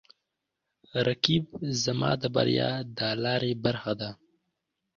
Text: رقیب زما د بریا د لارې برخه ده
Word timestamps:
رقیب 1.07 1.45
زما 1.83 2.11
د 2.21 2.23
بریا 2.35 2.71
د 2.97 2.99
لارې 3.23 3.53
برخه 3.63 3.93
ده 3.99 4.09